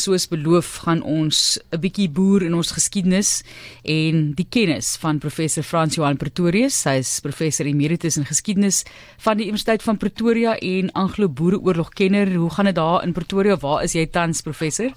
soos 0.00 0.26
beloof 0.30 0.82
gaan 0.84 1.02
ons 1.02 1.60
'n 1.72 1.80
bietjie 1.80 2.08
boer 2.08 2.42
in 2.42 2.54
ons 2.54 2.72
geskiedenis 2.72 3.42
en 3.84 4.32
die 4.34 4.46
kennis 4.48 4.96
van 4.96 5.18
professor 5.18 5.62
Frans 5.62 5.94
Johan 5.94 6.16
Pretorius. 6.16 6.84
Hy 6.84 6.98
is 6.98 7.20
professor 7.20 7.66
emeritus 7.66 8.16
in 8.16 8.24
geskiedenis 8.24 8.84
van 9.18 9.36
die 9.36 9.46
Universiteit 9.46 9.82
van 9.82 9.96
Pretoria 9.96 10.56
en 10.56 10.92
Anglo-Boereoorlog 10.92 11.90
kenner. 11.90 12.34
Hoe 12.34 12.50
gaan 12.50 12.64
dit 12.64 12.74
daar 12.74 13.02
in 13.02 13.12
Pretoria? 13.12 13.56
Waar 13.56 13.82
is 13.82 13.92
jy 13.92 14.06
tans 14.06 14.42
professor? 14.42 14.90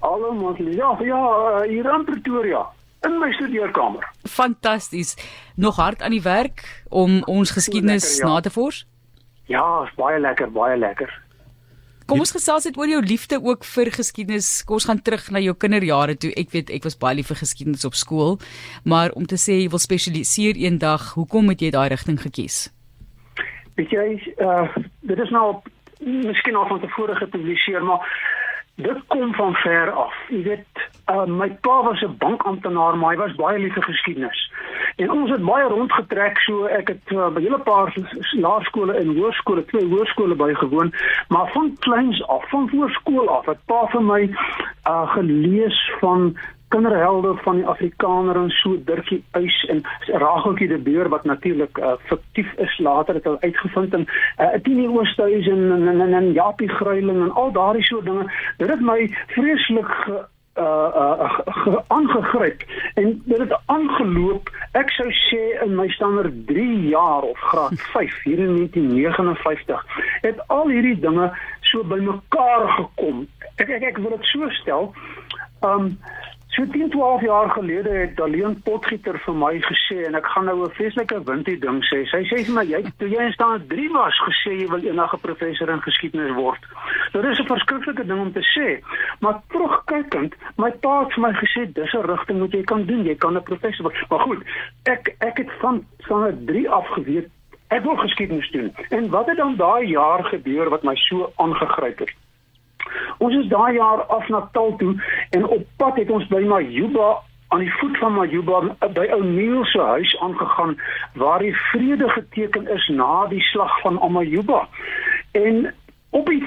Hallo 0.00 0.32
mos. 0.32 0.58
Ja, 0.58 0.98
ja, 1.02 1.20
uh, 1.20 1.68
hier 1.68 1.84
in 1.94 2.04
Pretoria 2.04 2.66
in 3.02 3.18
my 3.18 3.32
studeerkamer. 3.32 4.08
Fantasties. 4.24 5.16
Nog 5.56 5.76
hard 5.76 6.02
aan 6.02 6.10
die 6.10 6.22
werk 6.22 6.82
om 6.88 7.22
ons 7.24 7.50
geskiedenis 7.50 8.04
lekker, 8.04 8.28
ja. 8.28 8.34
na 8.34 8.40
te 8.40 8.50
vors? 8.50 8.86
Ja, 9.44 9.82
is 9.84 9.94
baie 9.96 10.20
lekker, 10.20 10.50
baie 10.52 10.76
lekker. 10.78 11.10
Kom 12.10 12.24
ons 12.24 12.32
gesels 12.34 12.64
net 12.66 12.74
oor 12.74 12.90
jou 12.90 13.00
liefde 13.06 13.36
ook 13.38 13.62
vir 13.70 13.88
geskiedenis. 13.94 14.46
Kom 14.66 14.80
ons 14.80 14.86
gaan 14.88 14.98
terug 15.06 15.28
na 15.30 15.38
jou 15.38 15.52
kinderjare 15.54 16.16
toe. 16.18 16.32
Ek 16.40 16.50
weet 16.50 16.72
ek 16.74 16.88
was 16.88 16.98
baie 16.98 17.14
lief 17.20 17.30
vir 17.30 17.38
geskiedenis 17.38 17.86
op 17.86 17.94
skool, 17.94 18.40
maar 18.82 19.14
om 19.14 19.28
te 19.30 19.38
sê 19.38 19.60
jy 19.60 19.68
wil 19.70 19.78
spesialiseer 19.78 20.58
eendag, 20.58 21.12
hoekom 21.14 21.52
het 21.54 21.62
jy 21.62 21.70
daai 21.76 21.86
rigting 21.94 22.18
gekies? 22.18 22.64
Weet 23.78 23.94
jy, 23.94 24.08
uh 24.42 24.66
dit 25.06 25.22
is 25.22 25.30
nou 25.30 25.60
miskien 26.02 26.58
al 26.58 26.66
van 26.66 26.82
tevore 26.82 27.14
gepubliseer, 27.20 27.86
maar 27.86 28.02
dit 28.82 29.06
kom 29.14 29.30
van 29.38 29.54
ver 29.62 29.94
af. 29.94 30.14
Jy 30.34 30.42
weet, 30.48 30.84
uh, 31.12 31.26
my 31.30 31.50
pa 31.62 31.82
was 31.86 32.02
'n 32.02 32.18
bankamptenaar, 32.18 32.98
maar 32.98 33.14
hy 33.14 33.22
was 33.22 33.38
baie 33.38 33.58
lief 33.58 33.74
vir 33.74 33.86
geskiedenis. 33.86 34.40
En 35.00 35.10
ons 35.10 35.30
het 35.32 35.44
baie 35.44 35.68
rondgetrek, 35.72 36.38
so 36.44 36.68
ek 36.68 36.92
het 36.92 37.12
uh, 37.16 37.30
by 37.32 37.40
hele 37.40 37.58
paar 37.64 37.94
laerskole 38.44 38.96
en 39.00 39.14
hoërskole, 39.16 39.64
twee 39.72 39.88
hoërskole 39.88 40.36
bygewoon, 40.36 40.92
maar 41.32 41.48
van 41.54 41.72
kleins 41.86 42.20
af, 42.28 42.44
van 42.52 42.68
voorskool 42.68 43.28
af, 43.32 43.48
het 43.48 43.62
pa 43.70 43.86
vir 43.94 44.04
my 44.04 44.22
uh, 44.28 45.06
gelees 45.16 45.78
van 46.02 46.34
kinderhelde 46.70 47.34
van 47.42 47.56
die 47.56 47.66
Afrikaner 47.66 48.36
en 48.36 48.50
so 48.60 48.76
Dirkie 48.86 49.22
Uys 49.34 49.56
en 49.72 49.80
Rageltjie 50.06 50.68
de 50.68 50.78
Beer 50.78 51.08
wat 51.08 51.24
natuurlik 51.24 51.78
uh, 51.78 51.96
fiktief 52.10 52.52
is 52.66 52.76
later 52.78 53.18
het 53.18 53.24
hulle 53.24 53.40
uitgevind 53.40 53.94
en 53.94 54.06
uh, 54.06 54.52
Tini 54.62 54.86
Oosthuis 54.88 55.48
en 55.48 55.64
en, 55.72 55.88
en, 56.00 56.12
en, 56.14 56.32
Japie 56.32 56.68
Gruiling 56.68 57.22
en 57.24 57.32
al 57.32 57.52
daardie 57.52 57.82
soort 57.82 58.04
dinge. 58.04 58.28
Dit 58.56 58.70
het 58.70 58.80
my 58.80 59.08
vreeslik 59.34 59.90
ge, 60.04 60.20
uh 60.60 60.90
uh 61.02 61.76
aangegryp 61.96 62.64
en 62.94 63.22
dit 63.24 63.38
het 63.38 63.54
aangeloop. 63.66 64.50
Ek 64.72 64.90
sou 64.90 65.08
sê 65.12 65.42
in 65.64 65.74
my 65.78 65.88
standaard 65.88 66.46
3 66.46 66.88
jaar 66.88 67.22
of 67.22 67.38
graad 67.50 67.80
5 67.96 68.22
hier 68.22 68.38
in 68.38 68.56
1959 68.56 69.84
het 70.20 70.48
al 70.48 70.68
hierdie 70.68 70.98
dinge 71.00 71.30
so 71.60 71.84
bymekaar 71.84 72.68
gekom. 72.76 73.26
Ek 73.56 73.68
ek 73.68 73.82
ek 73.92 74.02
wil 74.04 74.16
dit 74.16 74.32
so 74.32 74.50
stel 74.62 74.92
um 75.66 75.92
So 76.50 76.66
10 76.66 76.90
12 76.90 77.20
jaar 77.20 77.50
gelede 77.50 77.90
het 77.90 78.16
Daleen 78.16 78.62
Potgieter 78.62 79.18
vir 79.22 79.34
my 79.38 79.52
gesê 79.62 80.00
en 80.08 80.16
ek 80.18 80.26
gaan 80.26 80.48
nou 80.50 80.64
'n 80.64 80.74
vreeslike 80.74 81.22
windie 81.24 81.58
ding 81.58 81.78
sê. 81.86 82.02
Sy 82.10 82.22
sê 82.26 82.42
vir 82.46 82.54
my 82.54 82.64
jy 82.66 82.82
toe 82.98 83.08
jy 83.08 83.22
in 83.22 83.32
staan 83.32 83.66
3 83.68 83.88
was 83.92 84.18
gesê 84.26 84.50
jy 84.58 84.66
wil 84.66 84.82
eendag 84.82 85.14
'n 85.14 85.20
professor 85.20 85.70
in 85.70 85.82
geskiedenis 85.82 86.34
word. 86.34 86.58
Nou 87.12 87.22
dis 87.22 87.38
'n 87.38 87.46
verskriklike 87.46 88.06
ding 88.06 88.20
om 88.20 88.32
te 88.32 88.42
sê, 88.42 88.82
maar 89.20 89.40
terugkykend, 89.48 90.34
my 90.56 90.70
pa 90.70 91.00
het 91.02 91.12
vir 91.12 91.22
my 91.22 91.32
gesê 91.32 91.72
dis 91.72 91.94
'n 91.94 92.06
rigting 92.06 92.40
wat 92.40 92.52
jy 92.52 92.62
kan 92.62 92.84
doen. 92.84 93.04
Jy 93.04 93.14
kan 93.14 93.36
'n 93.36 93.42
professor 93.42 93.82
word. 93.84 94.10
Maar 94.10 94.20
goed, 94.20 94.42
ek 94.84 95.14
ek 95.20 95.36
het 95.36 95.50
van 95.60 95.84
van 96.08 96.44
3 96.46 96.70
af 96.70 96.86
geweet 96.86 97.28
ek 97.68 97.82
wil 97.82 97.96
geskiedenis 97.96 98.50
doen. 98.50 98.74
En 98.88 99.10
wat 99.10 99.26
het 99.26 99.36
dan 99.36 99.56
daai 99.56 99.86
jaar 99.86 100.24
gebeur 100.24 100.68
wat 100.68 100.82
my 100.82 100.96
so 100.96 101.32
aangegryp 101.36 101.98
het? 101.98 102.10
Ons 103.20 103.36
is 103.36 103.48
daai 103.52 103.74
jaar 103.76 104.02
af 104.08 104.28
na 104.28 104.40
Taal 104.52 104.76
toe 104.80 104.94
en 105.36 105.44
op 105.46 105.66
pad 105.76 105.98
het 106.00 106.10
ons 106.10 106.26
by 106.32 106.40
Majuba 106.48 107.18
aan 107.52 107.64
die 107.64 107.72
voet 107.80 107.98
van 107.98 108.14
Majuba 108.16 108.60
by 108.96 109.06
ou 109.12 109.20
Neil 109.24 109.64
se 109.68 109.80
huis 109.80 110.14
aangegaan 110.24 110.76
waar 111.20 111.44
die 111.44 111.56
vrede 111.70 112.08
geteken 112.08 112.68
is 112.76 112.88
na 112.88 113.26
die 113.28 113.42
slag 113.50 113.80
van 113.80 114.00
Amajuba. 114.00 114.68
En 115.32 115.74
op 116.10 116.26
die 116.26 116.42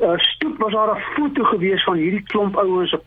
uh, 0.00 0.16
stoep 0.16 0.58
was 0.58 0.72
daar 0.72 0.96
'n 0.96 1.04
foto 1.14 1.44
gewees 1.44 1.84
van 1.84 1.96
hierdie 1.96 2.22
klomp 2.22 2.56
ouens 2.56 2.92
op 2.92 3.04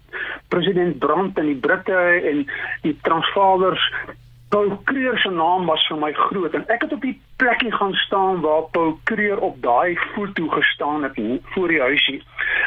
president 0.47 0.99
Brandt 0.99 1.37
en 1.37 1.45
die 1.45 1.59
Britte 1.65 1.97
en 2.31 2.45
die 2.81 2.97
Transvaalers 3.01 3.91
Paul 4.49 4.77
Kreer 4.83 5.17
se 5.17 5.29
naam 5.29 5.65
was 5.65 5.87
vir 5.87 5.97
my 5.97 6.11
groot 6.13 6.53
en 6.53 6.67
ek 6.73 6.85
het 6.85 6.93
op 6.93 7.01
die 7.01 7.15
plekkie 7.41 7.71
gaan 7.71 7.93
staan 7.93 8.41
waar 8.41 8.67
Paul 8.71 8.93
Kreer 9.03 9.39
op 9.39 9.57
daai 9.61 9.97
foto 10.13 10.47
gestaan 10.47 11.03
het 11.03 11.19
voor 11.43 11.67
die 11.67 11.81
huisie. 11.81 12.23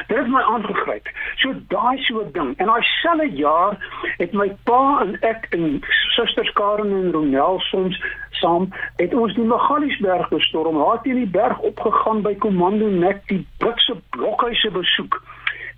Dit 0.07 0.17
het 0.19 0.29
my 0.29 0.41
aangegryp. 0.41 1.09
So 1.37 1.55
daai 1.69 2.03
so 2.03 2.21
'n 2.21 2.33
ding. 2.33 2.57
En 2.57 2.67
daai 2.67 2.83
selfe 2.83 3.29
jaar 3.31 3.79
het 4.19 4.33
my 4.33 4.57
pa 4.65 5.01
en 5.01 5.17
ek 5.21 5.47
en 5.51 5.81
susters 6.17 6.53
Karen 6.53 6.93
en 6.93 7.13
Ronel 7.13 7.61
soms 7.61 8.03
saam 8.31 8.73
het 8.97 9.15
ons 9.15 9.35
die 9.35 9.45
Magaliesberg 9.45 10.29
bestorm. 10.29 10.79
Daar 10.79 11.03
teen 11.03 11.15
die 11.15 11.31
berg 11.41 11.59
opgegaan 11.59 12.23
by 12.23 12.35
Komando 12.35 12.87
Nek 12.87 13.27
die 13.27 13.47
Britse 13.59 13.97
blokhuise 14.11 14.71
besoek. 14.71 15.23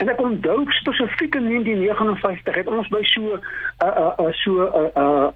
En 0.00 0.08
ek 0.08 0.20
onthou 0.20 0.64
spesifiek 0.68 1.34
in 1.34 1.48
1959 1.48 2.54
het 2.54 2.66
ons 2.66 2.88
by 2.88 3.02
so 3.02 3.20
'n 3.20 3.40
uh, 3.84 3.88
uh, 3.88 4.12
uh, 4.18 4.32
so 4.32 4.52
'n 4.64 4.90
uh, 4.96 5.02
uh, 5.02 5.28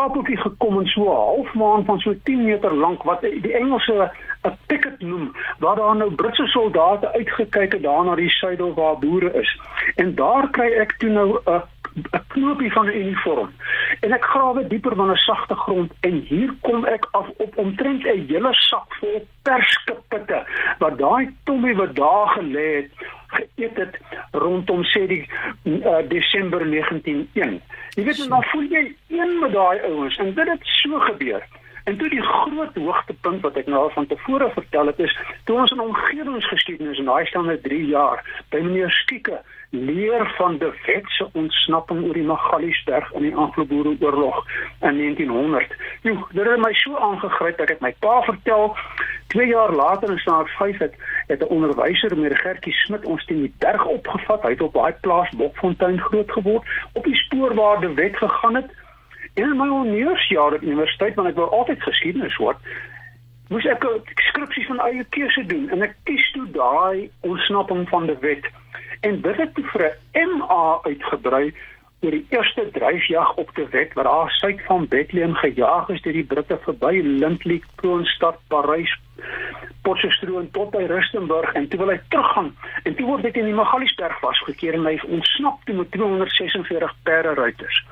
stapeltjie 0.00 0.36
gekom 0.36 0.78
en 0.80 0.86
so 0.86 1.02
'n 1.02 1.16
half 1.16 1.54
maan 1.54 1.84
van 1.84 1.98
so 1.98 2.14
10 2.22 2.44
meter 2.44 2.74
lank 2.74 3.02
wat 3.02 3.20
die 3.20 3.52
Engelse 3.52 4.10
'n 4.42 4.56
picket 4.66 5.00
noem 5.00 5.32
waar 5.58 5.76
daar 5.76 5.96
nou 5.96 6.14
Britse 6.14 6.46
soldate 6.46 7.12
uitgekyk 7.12 7.72
het 7.72 7.82
daar 7.82 8.04
na 8.04 8.14
die 8.14 8.30
suide 8.30 8.74
waar 8.74 8.98
boere 8.98 9.32
is. 9.32 9.60
En 9.94 10.14
daar 10.14 10.50
kry 10.50 10.72
ek 10.72 10.92
toe 10.98 11.10
nou 11.10 11.40
'n 11.44 11.62
'n 12.12 12.24
knoopie 12.28 12.72
van 12.72 12.86
'n 12.86 12.96
uniform. 12.96 13.50
En 14.00 14.12
ek 14.12 14.24
grawe 14.24 14.66
dieper 14.66 14.96
van 14.96 15.10
'n 15.10 15.16
sagte 15.16 15.54
grond 15.54 15.92
en 16.00 16.24
hier 16.28 16.54
kom 16.60 16.84
ek 16.84 17.06
af 17.10 17.28
op 17.36 17.56
omtrent 17.56 18.04
'n 18.04 18.26
hele 18.28 18.52
sak 18.52 18.94
vol 19.00 19.26
perskipitte 19.42 20.46
wat 20.78 20.98
daai 20.98 21.36
tommie 21.44 21.76
wat 21.76 21.94
daar 21.94 22.28
gelê 22.28 22.74
het 22.76 22.90
geëet 23.40 23.76
het 23.76 23.98
rondom 24.32 24.84
sê 24.92 25.06
die 25.10 25.22
uh, 25.64 26.00
Desember 26.08 26.64
1901. 26.70 27.60
Jy 27.96 28.04
weet 28.04 28.22
dan 28.28 28.44
voel 28.52 28.68
jy 28.70 28.84
een 29.08 29.38
met 29.40 29.52
daai 29.56 29.80
ouens 29.88 30.20
en 30.22 30.34
dit 30.34 30.52
het 30.54 30.70
so 30.80 31.00
gebeur. 31.08 31.42
En 31.84 31.96
toe 31.96 32.08
die 32.08 32.22
groot 32.22 32.74
hoogtepunt 32.74 33.40
wat 33.40 33.56
ek 33.56 33.66
nou 33.66 33.82
al 33.82 33.94
van 33.94 34.06
tevore 34.06 34.50
vertel 34.54 34.86
het 34.86 34.98
is 34.98 35.16
toe 35.44 35.58
ons 35.60 35.70
in 35.70 35.80
omgewingsgeskiedenis 35.80 36.98
in 36.98 37.08
daai 37.08 37.26
stande 37.26 37.60
3 37.60 37.86
jaar 37.86 38.24
by 38.50 38.60
meneer 38.66 38.90
Skieke 38.90 39.40
leer 39.70 40.34
van 40.36 40.58
die 40.58 40.70
wetse 40.86 41.28
ontsnapping 41.32 42.02
oor 42.06 42.16
die 42.18 42.26
Magaliesberg 42.26 43.12
in 43.14 43.22
die 43.28 43.34
Anglo-Boereoorlog 43.34 44.40
in 44.80 44.98
1900. 44.98 45.76
Nou, 46.02 46.16
dit 46.32 46.46
het 46.46 46.58
my 46.58 46.72
so 46.74 46.98
aangegryp 46.98 47.58
dat 47.58 47.70
ek 47.76 47.84
my 47.84 47.92
pa 48.02 48.18
vertel 48.26 48.74
2 49.30 49.46
jaar 49.46 49.72
later 49.74 50.10
in 50.10 50.18
staat 50.18 50.50
5 50.58 50.82
het 50.82 50.94
het 51.30 51.42
'n 51.46 51.52
onderwyser 51.54 52.16
meneer 52.16 52.36
Gertjie 52.36 52.74
Smit 52.74 53.06
ons 53.06 53.24
teen 53.24 53.46
die 53.46 53.54
berg 53.58 53.84
opgevat. 53.86 54.42
Hy 54.42 54.50
het 54.50 54.60
op 54.60 54.74
daai 54.74 54.92
plaas 55.00 55.30
Bokfontein 55.30 56.00
groot 56.00 56.30
geword 56.32 56.66
op 56.92 57.04
die 57.04 57.16
spoor 57.16 57.54
waar 57.54 57.80
die 57.80 57.94
wet 57.94 58.16
gegaan 58.16 58.54
het. 58.54 58.70
En 59.34 59.50
in 59.50 59.56
my 59.56 59.68
honeursjare 59.68 60.54
op 60.54 60.62
universiteit 60.62 61.14
want 61.14 61.28
ek 61.28 61.36
wou 61.36 61.50
altyd 61.50 61.82
geskiedenis 61.82 62.36
hoor 62.36 62.56
moes 63.50 63.66
ek 63.66 63.84
'n 63.84 64.02
skripsie 64.30 64.66
van 64.66 64.80
eie 64.80 65.04
keuse 65.16 65.42
doen 65.46 65.70
en 65.74 65.82
ek 65.82 65.96
kies 66.04 66.26
toe 66.32 66.46
daai 66.54 67.10
ontsnapping 67.20 67.88
van 67.88 68.06
die 68.06 68.20
wet 68.22 68.46
en 69.00 69.20
dit 69.20 69.36
het 69.36 69.58
vir 69.72 69.82
'n 70.14 70.38
MA 70.38 70.78
uitgebrei 70.82 71.52
oor 72.02 72.10
die 72.10 72.26
eerste 72.30 72.70
dryfjag 72.70 73.34
op 73.42 73.50
te 73.54 73.66
wet 73.70 73.92
wat 73.92 74.04
daar 74.04 74.30
suid 74.30 74.62
van 74.68 74.88
Bethlehem 74.88 75.34
gejaag 75.34 75.88
is 75.88 76.02
deur 76.02 76.12
die 76.12 76.24
Britte 76.24 76.58
verby 76.62 77.00
Lindley, 77.02 77.60
Kroonstad, 77.74 78.38
Parys, 78.48 78.94
Potchefstroom 79.82 80.50
tot 80.50 80.70
by 80.70 80.84
Rustenburg 80.86 81.52
en 81.52 81.68
toe 81.68 81.78
wil 81.78 81.90
hy 81.90 82.00
teruggaan 82.08 82.56
en 82.84 82.94
toe 82.94 83.06
word 83.06 83.22
dit 83.22 83.36
in 83.36 83.50
die 83.50 83.58
Magaliesberg 83.58 84.18
vasgekeer 84.20 84.74
en 84.78 84.86
hy 84.86 85.00
ontsnap 85.08 85.64
toe 85.64 85.74
met 85.74 85.90
246 85.90 86.94
perde 87.02 87.34
ruiters. 87.34 87.84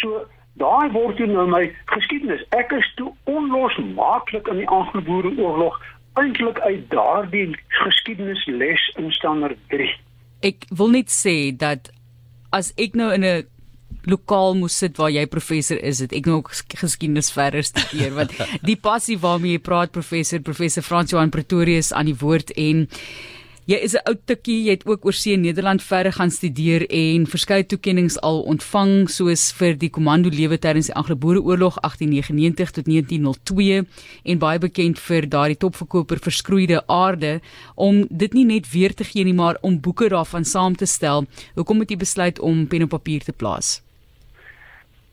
So 0.00 0.26
daai 0.58 0.90
word 0.92 1.16
toe 1.16 1.26
nou 1.26 1.46
my 1.46 1.64
geskiedenis. 1.94 2.42
Ek 2.56 2.72
is 2.72 2.88
toe 2.96 3.12
onlosmaaklik 3.24 4.48
in 4.48 4.62
die 4.62 4.68
Anglo-Boereoorlog 4.68 5.78
eintlik 6.18 6.58
uit 6.66 6.90
daardie 6.90 7.54
geskiedenisles 7.84 8.92
in 8.98 9.12
standaard 9.12 9.58
3 9.70 9.96
ek 10.46 10.68
wil 10.70 10.92
net 10.94 11.12
sê 11.12 11.50
dat 11.56 11.90
as 12.54 12.72
ek 12.78 12.94
nou 12.96 13.10
in 13.14 13.24
'n 13.24 13.46
lokaal 14.08 14.54
moes 14.54 14.78
sit 14.78 14.96
waar 14.96 15.10
jy 15.10 15.26
professor 15.26 15.76
is, 15.76 15.98
het 15.98 16.12
ek 16.12 16.26
nou 16.26 16.42
geskiedenis 16.42 17.32
verder 17.32 17.62
studeer 17.62 18.14
want 18.14 18.32
die 18.62 18.76
passie 18.76 19.18
waarmee 19.18 19.58
jy 19.58 19.62
praat 19.62 19.92
professor 19.92 20.40
professor 20.40 20.82
Frans 20.82 21.10
Johan 21.10 21.30
Pretorius 21.30 21.92
aan 21.92 22.06
die 22.06 22.16
woord 22.16 22.50
en 22.56 22.88
Jy 23.68 23.76
is 23.84 23.92
'n 23.92 24.00
ou 24.08 24.14
tikkie, 24.24 24.64
jy 24.64 24.70
het 24.70 24.86
ook 24.88 25.04
oor 25.04 25.12
see 25.12 25.34
in 25.34 25.42
Nederland 25.42 25.82
verder 25.82 26.12
gaan 26.12 26.30
studeer 26.30 26.86
en 26.88 27.26
verskeie 27.26 27.66
toekenninge 27.66 28.20
al 28.20 28.40
ontvang 28.40 29.10
soos 29.10 29.52
vir 29.52 29.76
die 29.76 29.90
komando 29.90 30.30
lewe 30.32 30.56
tydens 30.56 30.86
die 30.86 30.94
Anglo-Boereoorlog 30.94 31.76
1899 31.84 32.70
tot 32.70 32.86
1902 32.88 33.84
en 34.24 34.38
baie 34.38 34.58
bekend 34.58 34.98
vir 34.98 35.28
daardie 35.28 35.58
topverkoper 35.60 36.16
Verskroeide 36.16 36.80
Aarde 36.86 37.40
om 37.74 38.06
dit 38.08 38.32
nie 38.32 38.46
net 38.46 38.72
weer 38.72 38.94
te 38.94 39.04
gee 39.04 39.24
nie 39.24 39.36
maar 39.36 39.58
om 39.60 39.80
boeke 39.80 40.08
daarvan 40.08 40.44
saam 40.44 40.74
te 40.74 40.86
stel. 40.86 41.26
Hoekom 41.54 41.80
het 41.80 41.90
jy 41.90 41.96
besluit 41.96 42.40
om 42.40 42.66
pen 42.66 42.82
op 42.82 42.96
papier 42.96 43.20
te 43.20 43.32
plaas? 43.32 43.82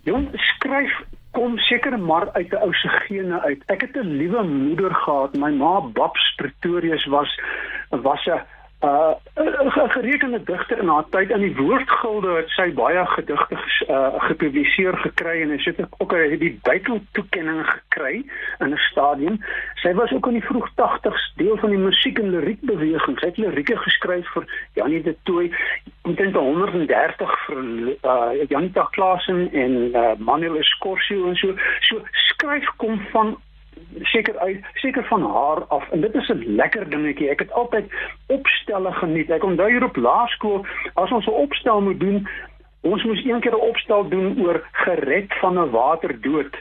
Jong, 0.04 0.32
skryf 0.32 0.96
kom 1.36 1.58
seker 1.68 2.00
maar 2.00 2.32
uit 2.32 2.52
'n 2.54 2.64
ou 2.66 2.74
se 2.74 2.90
gene 3.08 3.40
uit. 3.42 3.62
Ek 3.68 3.82
het 3.82 3.96
'n 3.96 4.18
liewe 4.22 4.44
moeder 4.44 4.94
gehad. 4.96 5.36
My 5.36 5.52
ma 5.52 5.82
Babs 5.82 6.34
Pretorius 6.38 7.06
was 7.06 7.40
was 7.90 8.26
'n 8.26 8.42
uh 8.82 9.14
gerekende 9.90 10.44
digter 10.44 10.78
in 10.78 10.88
haar 10.88 11.06
tyd 11.10 11.30
in 11.30 11.40
die 11.40 11.56
woordgilde 11.56 12.36
het 12.36 12.50
sy 12.50 12.68
baie 12.74 13.06
gedigte 13.06 13.56
uh, 13.88 14.14
gepubliseer 14.28 14.98
gekry 14.98 15.42
en 15.42 15.54
sy 15.60 15.74
het 15.78 15.96
ook 15.98 16.12
het 16.16 16.40
die 16.40 16.54
Bybel 16.68 17.00
toekenning 17.18 17.64
gekry 17.70 18.24
in 18.60 18.74
'n 18.74 18.82
stadium. 18.92 19.40
Sy 19.82 19.94
was 19.94 20.12
ook 20.12 20.28
in 20.28 20.38
die 20.40 20.48
vroeg 20.50 20.70
80s 20.76 21.26
deel 21.36 21.58
van 21.58 21.70
die 21.70 21.80
musiek 21.80 22.20
en 22.20 22.30
liriek 22.30 22.62
beweging. 22.62 23.20
Sy 23.20 23.26
het 23.26 23.38
lirieke 23.38 23.78
geskryf 23.78 24.28
vir 24.34 24.46
Janie 24.74 25.02
de 25.02 25.16
Tooy 25.24 25.52
omtrent 26.04 26.36
130 26.36 27.40
vir 27.48 27.64
uh 28.04 28.48
Janita 28.50 28.88
Klasen 28.92 29.52
en 29.54 29.72
uh, 29.96 30.14
Manuel 30.18 30.58
Escorcio 30.58 31.28
en 31.28 31.36
so. 31.36 31.56
So 31.80 32.02
skryf 32.12 32.70
kom 32.78 33.00
van 33.12 33.38
seker 34.02 34.38
uit 34.40 34.66
seker 34.74 35.04
van 35.04 35.22
haar 35.22 35.64
af 35.64 35.90
en 35.90 36.02
dit 36.02 36.14
is 36.16 36.30
'n 36.30 36.56
lekker 36.56 36.90
dingetjie. 36.90 37.30
Ek 37.30 37.40
het 37.40 37.52
altyd 37.52 37.94
opstelle 38.28 38.92
geniet. 38.92 39.30
Ek 39.30 39.44
onthou 39.44 39.70
hier 39.70 39.84
op 39.84 39.96
laerskool 39.96 40.66
as 40.94 41.12
ons 41.12 41.26
'n 41.26 41.30
opstel 41.30 41.82
moet 41.82 42.00
doen, 42.00 42.28
ons 42.82 43.04
moes 43.04 43.26
een 43.26 43.40
keer 43.40 43.54
'n 43.54 43.70
opstel 43.70 44.10
doen 44.10 44.46
oor 44.46 44.68
gered 44.72 45.34
van 45.40 45.60
'n 45.60 45.70
waterdood. 45.70 46.56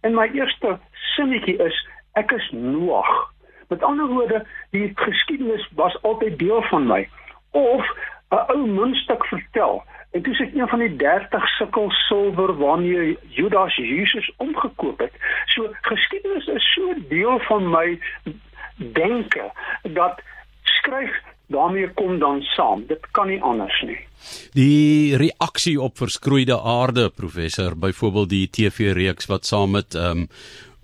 En 0.00 0.14
my 0.14 0.30
eerste 0.32 0.78
sinnetjie 0.92 1.56
is 1.56 1.88
ek 2.12 2.30
is 2.30 2.50
Noag. 2.50 3.32
Met 3.68 3.82
ander 3.82 4.06
woorde, 4.06 4.46
die 4.70 4.92
geskiedenis 4.94 5.68
was 5.74 6.02
altyd 6.02 6.38
deel 6.38 6.62
van 6.62 6.86
my. 6.86 7.08
Of 7.50 7.86
'n 8.30 8.44
ou 8.54 8.66
muntstuk 8.66 9.24
vertel. 9.26 9.82
En 10.10 10.22
dis 10.22 10.40
ek 10.40 10.54
een 10.54 10.68
van 10.68 10.78
die 10.78 10.96
30 10.96 11.48
sikkel 11.58 11.90
silwer 11.90 12.56
waarmee 12.58 13.18
Judas 13.28 13.76
Jesus 13.76 14.32
omgekoop 14.36 14.98
het. 14.98 15.12
So 15.46 15.70
geskiedenis 15.82 16.46
is 16.46 16.72
so 16.74 16.94
deel 17.08 17.38
van 17.38 17.70
my 17.70 17.98
denke 18.76 19.52
dat 19.82 20.22
skryf 20.62 21.14
daarmee 21.46 21.90
kom 21.94 22.18
dan 22.18 22.42
saam. 22.42 22.86
Dit 22.86 23.06
kan 23.10 23.26
nie 23.26 23.42
anders 23.42 23.82
nie. 23.86 23.98
Die 24.52 25.16
reaksie 25.16 25.80
op 25.80 25.96
verskroeide 25.98 26.60
aarde 26.60 27.10
professor, 27.10 27.76
byvoorbeeld 27.78 28.28
die 28.28 28.48
TV-reeks 28.50 29.26
wat 29.26 29.46
saam 29.46 29.70
met 29.78 29.94
ehm 29.94 30.26
um, 30.26 30.28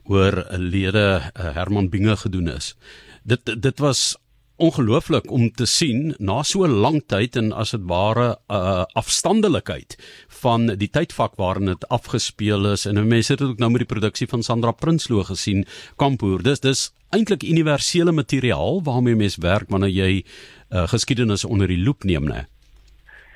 oor 0.07 0.47
'n 0.51 0.63
lede 0.71 1.19
uh, 1.19 1.55
Herman 1.55 1.89
Binge 1.89 2.17
gedoen 2.17 2.49
is. 2.49 2.77
Dit 3.23 3.63
dit 3.63 3.79
was 3.79 4.17
ongelooflik 4.57 5.31
om 5.31 5.51
te 5.53 5.67
sien 5.67 6.15
na 6.19 6.43
so 6.43 6.65
'n 6.65 6.81
lang 6.81 7.03
tyd 7.07 7.37
en 7.37 7.53
as 7.53 7.71
dit 7.71 7.81
ware 7.85 8.39
uh, 8.49 8.85
afstandelikheid 8.95 9.97
van 10.29 10.67
die 10.67 10.89
tydvak 10.89 11.37
waarin 11.37 11.67
dit 11.67 11.89
afgespeel 11.89 12.73
is. 12.73 12.87
En 12.87 13.09
mense 13.09 13.33
het 13.33 13.39
dit 13.39 13.49
ook 13.49 13.59
nou 13.59 13.71
met 13.71 13.85
die 13.85 13.95
produksie 13.95 14.29
van 14.29 14.43
Sandra 14.43 14.73
Prinsloo 14.73 15.25
gesien 15.25 15.67
Kampoer 15.97 16.43
dis 16.43 16.61
dis 16.61 16.93
eintlik 17.11 17.43
universele 17.43 18.13
materiaal 18.13 18.83
waarmee 18.83 19.15
mense 19.15 19.41
werk 19.41 19.69
wanneer 19.69 19.91
jy 19.91 20.25
uh, 20.71 20.89
geskiedenis 20.89 21.45
onder 21.45 21.69
die 21.69 21.83
loep 21.83 22.05
neem 22.05 22.25
né 22.25 22.47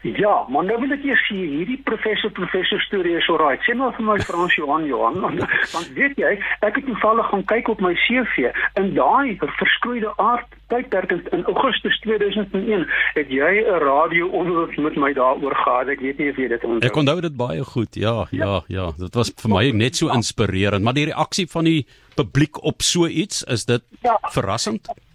Ja, 0.03 0.47
maar 0.49 0.65
nou 0.65 0.79
wil 0.81 0.95
ek 0.97 1.03
eers 1.05 1.23
sê 1.29 1.37
hierdie 1.37 1.77
professor 1.85 2.33
professor 2.33 2.81
storie 2.81 3.19
is 3.19 3.29
alright. 3.29 3.61
Sê 3.67 3.75
maar 3.77 3.93
vir 3.99 4.07
my 4.07 4.17
Frans 4.25 4.55
Johan 4.57 4.87
Johan, 4.89 5.21
want 5.75 5.91
weet 5.97 6.17
jy, 6.21 6.33
ek 6.65 6.81
het 6.81 6.87
toevallig 6.89 7.29
gaan 7.33 7.45
kyk 7.53 7.69
op 7.75 7.85
my 7.85 7.93
CV 8.07 8.49
in 8.81 8.95
daai 8.97 9.37
verskroeide 9.59 10.15
aard 10.17 10.49
tydperk 10.71 11.13
in 11.35 11.45
Augustus 11.51 11.99
2001 12.07 12.87
het 13.19 13.29
jy 13.29 13.53
'n 13.61 13.83
radio 13.85 14.31
onderhoud 14.41 14.77
met 14.77 14.97
my 14.97 15.13
daaroor 15.13 15.57
gehad. 15.65 15.89
Ek 15.89 16.01
weet 16.01 16.19
nie 16.19 16.31
of 16.31 16.37
jy 16.37 16.49
dit 16.49 16.65
onthou. 16.65 16.91
Ek 16.91 16.97
onthou 16.97 17.21
dit 17.21 17.37
baie 17.37 17.65
goed. 17.65 17.95
Ja, 17.95 18.27
ja, 18.31 18.63
ja. 18.69 18.93
Dit 18.97 19.15
was 19.15 19.33
vir 19.37 19.51
my 19.51 19.71
net 19.71 19.97
so 19.97 20.09
inspirerend, 20.09 20.85
maar 20.85 20.95
die 20.95 21.11
reaksie 21.13 21.47
van 21.51 21.65
die 21.65 21.87
publiek 22.15 22.63
op 22.65 22.83
so 22.83 23.07
iets, 23.07 23.45
is 23.45 23.65
dit 23.65 23.83
ja. 24.01 24.19
verrassend? 24.33 24.87
Ja, 24.87 25.10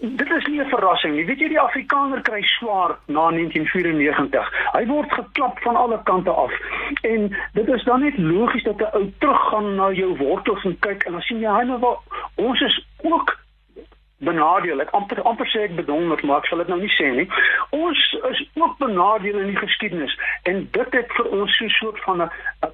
dit 0.00 0.30
is 0.30 0.46
nie 0.46 0.60
'n 0.60 0.68
verrassing 0.68 1.14
nie. 1.14 1.26
Weet 1.26 1.38
jy 1.38 1.48
die 1.48 1.60
Afrikaner 1.60 2.20
kry 2.20 2.42
swaar 2.42 2.96
na 3.06 3.30
1994. 3.30 4.72
Hy 4.72 4.86
word 4.86 5.12
geklap 5.12 5.58
van 5.58 5.76
alle 5.76 6.00
kante 6.02 6.30
af. 6.30 6.52
En 7.02 7.36
dit 7.52 7.68
is 7.68 7.84
dan 7.84 8.00
net 8.00 8.18
logies 8.18 8.62
dat 8.62 8.80
'n 8.80 8.96
ou 8.96 9.12
teruggaan 9.18 9.74
na 9.74 9.90
jou 9.92 10.16
wortels 10.16 10.64
en 10.64 10.78
kyk 10.78 11.04
en 11.04 11.12
dan 11.12 11.20
sien 11.20 11.40
jy 11.40 11.52
hy 11.52 11.64
nou 11.64 11.96
ons 12.34 12.60
is 12.60 12.86
ook 13.02 13.38
benadeel. 14.18 14.80
Ek 14.80 14.90
amper 14.90 15.22
amper 15.22 15.46
sê 15.46 15.64
ek 15.66 15.76
bedonder, 15.76 16.20
maar 16.22 16.38
ek 16.38 16.46
sal 16.46 16.58
dit 16.58 16.68
nou 16.68 16.80
nie 16.80 16.94
sê 16.96 17.08
nie. 17.14 17.28
Ons 17.70 18.16
is 18.30 18.48
ook 18.54 18.78
benadeel 18.78 19.38
in 19.38 19.52
die 19.52 19.62
geskiedenis 19.62 20.18
en 20.42 20.68
dit 20.72 20.92
het 20.98 21.12
vir 21.12 21.30
ons 21.40 21.56
so 21.56 21.64
'n 21.64 21.76
soort 21.78 22.00
van 22.04 22.22
'n 22.22 22.30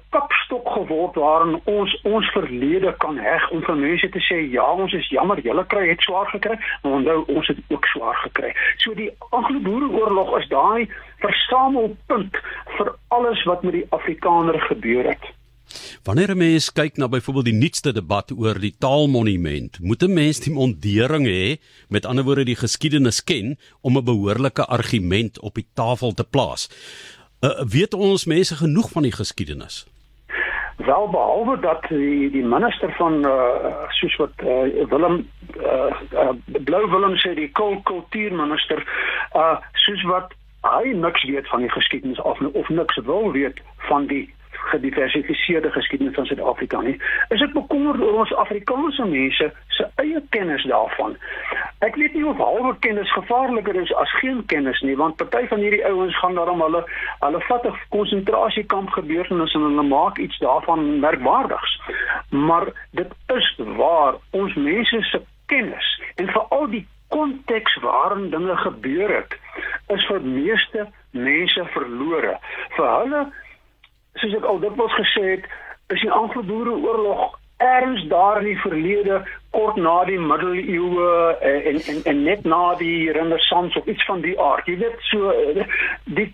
kapstok 0.09 0.69
geword 0.69 1.15
waarin 1.15 1.59
ons 1.65 1.93
ons 2.03 2.29
verlede 2.35 2.93
kan 3.03 3.17
heg 3.17 3.49
om 3.51 3.63
vir 3.65 3.79
mense 3.81 4.09
te 4.09 4.21
sê 4.23 4.39
ja, 4.51 4.65
ons 4.71 4.93
is 4.93 5.09
jammer, 5.13 5.41
julle 5.45 5.65
kry 5.73 5.87
het 5.89 6.01
swaar 6.05 6.29
gekry, 6.33 6.57
maar 6.83 6.99
onthou 6.99 7.17
ons 7.37 7.47
het 7.47 7.59
ook 7.73 7.89
swaar 7.93 8.19
gekry. 8.25 8.53
So 8.83 8.93
die 8.97 9.09
Anglo-Boereoorlog 9.29 10.37
is 10.41 10.47
daai 10.53 10.87
versamelpunt 11.23 12.39
vir 12.77 12.93
alles 13.07 13.43
wat 13.49 13.63
met 13.67 13.79
die 13.79 13.87
Afrikaner 13.89 14.59
gebeur 14.69 15.11
het. 15.13 15.33
Wanneer 16.03 16.31
'n 16.31 16.37
mens 16.37 16.71
kyk 16.71 16.97
na 16.97 17.07
byvoorbeeld 17.07 17.45
die 17.45 17.61
nuutste 17.63 17.91
debat 17.93 18.31
oor 18.31 18.59
die 18.59 18.75
taalmonument, 18.79 19.79
moet 19.81 20.03
'n 20.03 20.13
mens 20.13 20.39
die 20.39 20.53
mondering 20.53 21.25
hê, 21.27 21.59
met 21.89 22.05
ander 22.05 22.23
woorde 22.23 22.45
die 22.45 22.55
geskiedenis 22.55 23.23
ken 23.23 23.59
om 23.81 23.97
'n 23.97 24.03
behoorlike 24.03 24.65
argument 24.65 25.39
op 25.39 25.55
die 25.55 25.67
tafel 25.73 26.13
te 26.13 26.23
plaas. 26.23 26.69
Uh, 27.41 27.61
weet 27.69 27.93
ons 27.93 28.25
mense 28.25 28.55
genoeg 28.55 28.89
van 28.89 29.03
die 29.03 29.11
geskiedenis? 29.11 29.85
Wel 30.77 31.09
behalwe 31.09 31.59
dat 31.59 31.85
die 31.89 32.29
die 32.31 32.43
minister 32.45 32.93
van 32.93 33.25
uh, 33.25 33.89
soos 33.89 34.15
wat 34.15 34.31
uh, 34.43 34.85
Willem 34.89 35.29
uh, 35.57 35.93
uh, 36.13 36.29
Blou 36.45 36.89
Willem 36.89 37.15
sê 37.17 37.33
die 37.33 37.51
kultuurminister 37.83 38.83
uh, 39.33 39.57
soos 39.73 40.03
wat 40.03 40.35
hy 40.61 40.93
niks 40.93 41.23
weet 41.23 41.47
van 41.47 41.65
die 41.65 41.71
geskiedenis 41.71 42.21
of 42.21 42.41
of 42.53 42.69
niks 42.69 43.01
wil 43.09 43.31
weet 43.31 43.61
van 43.89 44.05
die 44.07 44.25
gediversifiseerde 44.71 45.71
geskiedenis 45.71 46.15
van 46.15 46.25
Suid-Afrika 46.25 46.81
nie. 46.81 46.95
Is 47.33 47.41
ek 47.41 47.53
bekommerd 47.55 48.01
oor 48.01 48.19
ons 48.23 48.33
Afrikaanse 48.43 49.05
mense 49.05 49.51
se 49.77 49.87
eie 50.03 50.21
kennis 50.35 50.65
daarvan. 50.69 51.15
Ek 51.85 51.95
weet 51.95 52.13
nie 52.17 52.25
of 52.25 52.39
halwe 52.41 52.73
kennis 52.85 53.11
gevaarliker 53.13 53.77
is 53.81 53.93
as 54.01 54.11
geen 54.21 54.43
kennis 54.51 54.81
nie, 54.81 54.97
want 54.97 55.19
party 55.21 55.45
van 55.51 55.61
hierdie 55.61 55.85
ouens 55.85 56.17
gaan 56.19 56.37
daarom 56.39 56.61
hulle 56.65 56.83
hulle 57.21 57.41
vat 57.47 57.65
'n 57.67 57.79
konsentrasiekamp 57.95 58.89
gebeurtenis 58.97 59.53
en 59.53 59.67
hulle 59.69 59.87
maak 59.87 60.17
iets 60.17 60.39
daarvan 60.39 60.99
merkwaardigs. 60.99 61.79
Maar 62.29 62.65
dit 62.91 63.11
is 63.35 63.55
waar 63.57 64.15
ons 64.31 64.53
mense 64.53 65.01
se 65.01 65.21
kennis 65.45 66.01
en 66.15 66.27
veral 66.27 66.67
die 66.69 66.87
konteks 67.07 67.77
waarin 67.81 68.29
dinge 68.29 68.55
gebeur 68.57 69.15
het 69.15 69.37
is 69.87 70.05
vir 70.09 70.21
meeste 70.21 70.87
mense 71.11 71.65
verlore. 71.73 72.37
Vir 72.75 72.89
hulle 72.99 73.21
soos 74.21 74.37
ek 74.37 74.45
al 74.45 74.59
dikwels 74.63 74.95
gesê 74.99 75.25
het, 75.35 75.49
is 75.93 76.01
die 76.01 76.11
Anglo-Boereoorlog 76.11 77.37
erns 77.57 78.03
daar 78.07 78.37
in 78.41 78.51
die 78.51 78.59
verlede 78.61 79.23
kort 79.49 79.75
na 79.81 80.03
die 80.05 80.19
middeleeue 80.19 81.07
eh, 81.41 81.71
en 81.71 81.81
en 81.93 82.03
en 82.11 82.23
net 82.23 82.43
na 82.45 82.75
die 82.77 83.11
renessans 83.11 83.75
of 83.75 83.85
iets 83.85 84.05
van 84.05 84.21
die 84.21 84.35
aard. 84.41 84.69
Jy 84.69 84.77
weet 84.83 85.01
so 85.09 85.31
eh, 85.31 85.65
die 86.05 86.29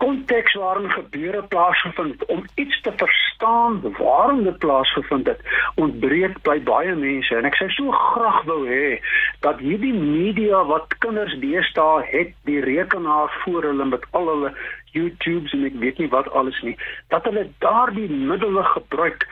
konteks 0.00 0.54
waarin 0.54 0.90
gebeure 0.90 1.42
plaasgevind 1.42 2.24
om 2.24 2.44
iets 2.54 2.80
te 2.80 2.92
verstaan 2.96 3.80
waarom 3.98 4.44
dit 4.44 4.58
plaasgevind 4.58 5.26
het 5.26 5.40
ontbreek 5.74 6.38
by 6.46 6.56
baie 6.70 6.94
mense 6.94 7.36
en 7.36 7.48
ek 7.48 7.58
sê 7.60 7.68
so 7.74 7.92
graag 7.92 8.38
wou 8.48 8.62
hê 8.68 8.96
dat 9.44 9.60
hierdie 9.60 9.92
media 9.92 10.62
wat 10.70 10.96
kinders 11.04 11.36
deesdae 11.44 12.06
het 12.14 12.32
die 12.48 12.62
rekenaar 12.64 13.28
voor 13.42 13.68
hulle 13.68 13.90
met 13.92 14.06
al 14.16 14.32
hulle 14.32 14.54
YouTubes 14.96 15.52
en 15.56 15.66
ek 15.68 15.78
weet 15.82 15.98
nie 16.02 16.10
wat 16.12 16.30
alles 16.36 16.58
nie, 16.66 16.76
dat 17.12 17.26
hulle 17.28 17.46
daardie 17.64 18.08
middele 18.10 18.64
gebruik 18.74 19.26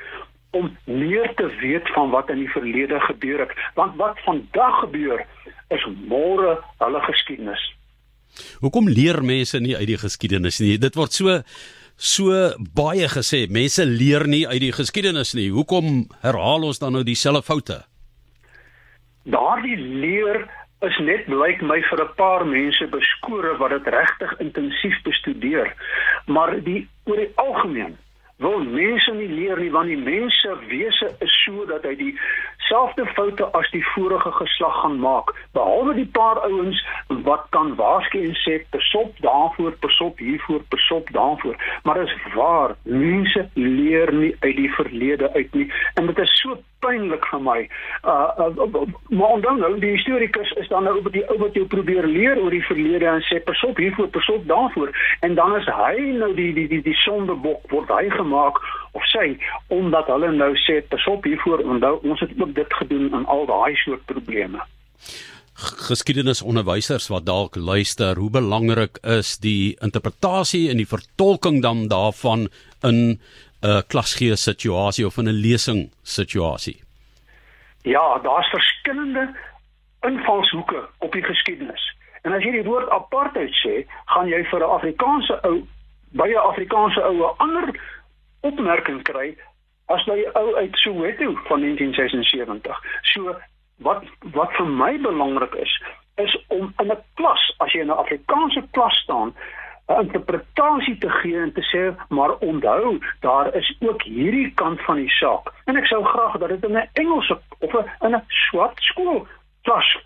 om 0.56 0.70
meer 0.84 1.32
te 1.36 1.48
weet 1.60 1.88
van 1.94 2.10
wat 2.10 2.30
in 2.32 2.40
die 2.44 2.52
verlede 2.52 3.00
gebeur 3.00 3.44
het, 3.44 3.52
want 3.76 3.96
wat 4.00 4.20
vandag 4.24 4.80
gebeur 4.84 5.24
is 5.74 5.84
môre 6.08 6.56
hulle 6.80 7.02
geskiedenis. 7.08 7.64
Hoekom 8.62 8.88
leer 8.88 9.20
mense 9.24 9.60
nie 9.60 9.76
uit 9.76 9.88
die 9.90 10.00
geskiedenis 10.00 10.60
nie? 10.62 10.76
Dit 10.80 10.96
word 10.96 11.12
so 11.16 11.42
so 11.98 12.30
baie 12.78 13.08
gesê, 13.10 13.48
mense 13.50 13.82
leer 13.82 14.28
nie 14.30 14.44
uit 14.46 14.60
die 14.62 14.72
geskiedenis 14.72 15.34
nie. 15.34 15.48
Hoekom 15.50 16.06
herhaal 16.22 16.68
ons 16.68 16.78
dan 16.78 16.94
nou 16.94 17.02
dieselfde 17.02 17.42
foute? 17.42 17.80
Daardie 19.26 19.76
leer 19.76 20.46
is 20.80 20.98
net 20.98 21.24
blyk 21.26 21.62
my 21.62 21.80
vir 21.90 22.02
'n 22.04 22.14
paar 22.16 22.46
mense 22.46 22.86
beskore 22.86 23.56
wat 23.56 23.70
dit 23.70 23.86
regtig 23.94 24.38
intensief 24.38 25.02
bestudeer. 25.02 25.74
Maar 26.26 26.60
die 26.62 26.88
oor 27.04 27.16
die 27.16 27.32
algemeen 27.34 27.96
wil 28.38 28.58
mense 28.58 29.12
nie 29.14 29.28
leer 29.28 29.58
nie 29.58 29.70
want 29.70 29.90
die 29.90 29.98
mense 29.98 30.58
wese 30.68 31.10
is 31.18 31.34
so 31.44 31.64
dat 31.66 31.82
hy 31.82 31.94
dieselfde 32.68 33.06
foute 33.14 33.44
as 33.52 33.70
die 33.70 33.84
vorige 33.94 34.30
geslag 34.32 34.80
gaan 34.80 34.98
maak 35.00 35.32
behalwe 35.52 35.94
die 35.94 36.08
paar 36.12 36.40
ouens 36.44 36.86
wat 37.24 37.46
kan 37.50 37.74
waarsku 37.76 38.20
en 38.20 38.34
sê 38.44 38.58
persop 38.70 39.14
daarvoor 39.24 39.72
persop 39.80 40.18
hiervoor 40.18 40.62
persop 40.68 41.08
daarvoor. 41.12 41.56
Maar 41.82 42.02
is 42.02 42.14
waar. 42.34 42.76
Mense 42.82 43.48
leer 43.54 44.12
nie 44.12 44.36
uit 44.40 44.56
die 44.56 44.72
verlede 44.74 45.32
uit 45.32 45.54
nie. 45.54 45.72
En 45.94 46.06
dit 46.06 46.18
is 46.18 46.40
so 46.40 46.58
pynlik 46.84 47.24
vir 47.32 47.40
my. 47.42 47.58
Uh, 48.04 48.28
uh, 48.38 48.50
uh 48.56 48.82
maar 49.08 49.40
dan 49.40 49.58
nou 49.58 49.78
die 49.80 49.94
historikus 49.96 50.50
is 50.60 50.68
dan 50.68 50.84
nou 50.84 50.98
oor 51.00 51.12
die 51.12 51.24
ou 51.32 51.38
wat 51.40 51.56
jy 51.56 51.64
probeer 51.66 52.06
leer 52.06 52.38
oor 52.42 52.54
die 52.54 52.64
verlede 52.68 53.08
en 53.08 53.24
sê 53.30 53.40
persop 53.44 53.80
hiervoor 53.80 54.12
persop 54.14 54.44
daarvoor. 54.46 54.92
En 55.20 55.34
dan 55.34 55.56
is 55.56 55.66
hy 55.80 56.12
nou 56.20 56.34
die 56.34 56.52
die 56.52 56.68
die 56.68 56.82
die 56.82 56.98
sondebok 57.04 57.64
word 57.72 57.90
hy 57.96 58.06
gemaak 58.14 58.60
of 58.92 59.04
sy 59.12 59.38
omdat 59.68 60.06
hulle 60.06 60.32
nou 60.32 60.52
sê 60.66 60.80
persop 60.88 61.24
hiervoor 61.24 61.64
onthou 61.64 62.00
ons 62.02 62.20
het 62.20 62.30
ook 62.40 62.54
dit 62.54 62.74
gedoen 62.80 63.10
in 63.12 63.26
al 63.26 63.46
daai 63.46 63.74
soort 63.76 64.04
probleme. 64.06 64.60
Geskiedenisonderwysers 65.58 67.08
wat 67.10 67.26
dalk 67.26 67.56
luister, 67.56 68.16
hoe 68.16 68.30
belangrik 68.30 68.98
is 69.02 69.38
die 69.42 69.76
interpretasie 69.82 70.68
en 70.70 70.78
die 70.78 70.86
vertolking 70.86 71.62
dan 71.62 71.88
daarvan 71.88 72.48
in 72.82 73.18
'n 73.62 73.82
klasgee 73.88 74.36
situasie 74.36 75.06
of 75.06 75.18
in 75.18 75.28
'n 75.28 75.40
lesing 75.42 75.90
situasie? 76.02 76.82
Ja, 77.82 78.18
daar's 78.22 78.50
verskillende 78.50 79.34
invalshoeke 80.00 80.88
op 80.98 81.12
die 81.12 81.22
geskiedenis. 81.22 81.94
En 82.22 82.32
as 82.32 82.42
jy 82.42 82.50
die 82.50 82.64
woord 82.64 82.90
apartheid 82.90 83.54
sê, 83.62 83.84
gaan 84.06 84.28
jy 84.28 84.44
vir 84.50 84.60
'n 84.60 84.70
Afrikaanse 84.78 85.38
ou 85.42 85.66
by 86.12 86.28
'n 86.28 86.46
Afrikaanse 86.50 87.02
ou 87.02 87.16
'n 87.16 87.34
ander 87.36 87.66
opmerking 88.40 89.02
kry 89.02 89.36
as 89.88 90.04
jy 90.04 90.24
ou 90.36 90.54
uit 90.56 90.76
Soweto 90.76 91.32
van 91.48 91.60
1976. 91.60 92.82
So 93.02 93.36
wat 93.84 94.04
wat 94.34 94.52
vir 94.58 94.66
my 94.66 94.98
belangrik 95.00 95.54
is, 95.54 95.72
is 96.16 96.34
om 96.48 96.74
in 96.82 96.92
'n 96.92 97.02
klas, 97.14 97.54
as 97.58 97.72
jy 97.72 97.80
in 97.80 97.90
'n 97.90 98.02
Afrikaanse 98.04 98.62
klas 98.70 98.96
staan, 99.04 99.34
'n 99.88 100.00
interpretasie 100.00 100.98
te 100.98 101.10
gee 101.10 101.40
en 101.40 101.52
te 101.52 101.64
sê 101.72 101.82
maar 102.08 102.32
onthou 102.38 102.98
daar 103.20 103.54
is 103.54 103.76
ook 103.80 104.02
hierdie 104.02 104.52
kant 104.54 104.80
van 104.80 104.96
die 104.96 105.10
saak. 105.10 105.52
En 105.64 105.76
ek 105.76 105.86
sou 105.86 106.04
graag 106.04 106.38
dat 106.38 106.48
dit 106.48 106.64
in 106.64 106.76
'n 106.76 106.88
Engelse 106.92 107.38
of 107.58 107.72
in 108.00 108.14
'n 108.14 108.24
swart 108.28 108.82
skool 108.82 109.26
klas. 109.62 109.98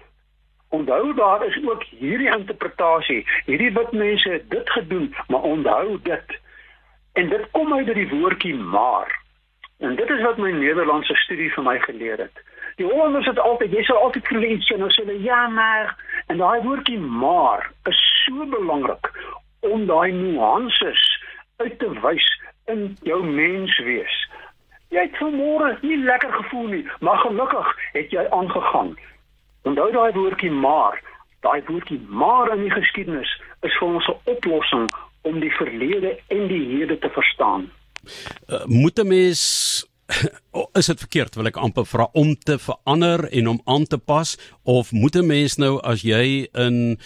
Onthou 0.69 1.15
daar 1.15 1.47
is 1.47 1.59
ook 1.65 1.83
hierdie 1.83 2.37
interpretasie 2.37 3.27
hierdie 3.47 3.73
wit 3.73 3.93
mense 3.93 4.31
het 4.31 4.51
dit 4.51 4.71
gedoen 4.71 5.15
maar 5.29 5.43
onthou 5.43 5.99
dit 6.03 6.41
en 7.13 7.29
dit 7.29 7.51
kom 7.51 7.75
uit 7.75 7.95
die 7.95 8.09
woordjie 8.09 8.55
maar 8.55 9.21
en 9.79 9.97
dit 9.97 10.11
is 10.11 10.23
wat 10.23 10.39
my 10.39 10.51
Nederlandse 10.51 11.17
studie 11.25 11.51
vir 11.53 11.65
my 11.65 11.79
geleer 11.79 12.19
het 12.19 12.45
die 12.77 12.87
Hollanders 12.87 13.27
het 13.27 13.39
altyd 13.39 13.73
jy 13.73 13.83
sal 13.85 13.97
altyd 13.97 14.31
en 14.31 14.41
hulle 14.41 14.93
sê 14.97 15.19
ja 15.25 15.49
maar 15.49 15.97
en 16.27 16.39
daai 16.39 16.63
woordjie 16.63 16.99
maar 16.99 17.71
is 17.91 18.01
so 18.25 18.47
belangrik 18.47 19.11
om 19.61 19.87
daai 19.87 20.13
nuances 20.13 21.03
uit 21.57 21.79
te 21.79 21.91
wys 22.01 22.27
in 22.65 22.97
jou 23.03 23.21
menswees. 23.25 24.17
Jy 24.93 25.07
het 25.07 25.17
vanmôre 25.21 25.77
nie 25.81 25.99
lekker 26.05 26.33
gevoel 26.33 26.67
nie, 26.75 26.83
maar 27.01 27.23
gelukkig 27.25 27.71
het 27.93 28.13
jy 28.13 28.27
aangegaan. 28.31 28.93
Onthou 29.63 29.89
daai 29.95 30.13
woordjie 30.13 30.51
maar, 30.51 30.99
daai 31.47 31.63
woordjie 31.67 32.01
maar 32.09 32.53
in 32.57 32.67
die 32.67 32.75
geskiedenis 32.75 33.33
is 33.63 33.79
vir 33.79 33.89
ons 33.89 34.09
'n 34.09 34.21
oplossing 34.35 34.89
om 35.23 35.41
die 35.41 35.53
verlede 35.59 36.19
en 36.29 36.49
die 36.49 36.65
hede 36.77 36.99
te 36.99 37.09
verstaan. 37.09 37.71
Uh, 38.49 38.65
moet 38.67 38.99
'n 38.99 39.07
mens 39.07 39.43
is 40.79 40.87
dit 40.87 40.99
verkeerd 40.99 41.37
wil 41.39 41.49
ek 41.51 41.57
amper 41.57 41.87
vra 41.89 42.09
om 42.13 42.35
te 42.37 42.59
verander 42.59 43.25
en 43.31 43.49
om 43.55 43.61
aan 43.65 43.87
te 43.87 43.99
pas 43.99 44.37
of 44.63 44.93
moet 44.93 45.17
'n 45.17 45.27
mens 45.27 45.57
nou 45.57 45.81
as 45.81 46.03
jy 46.03 46.49
in 46.53 46.99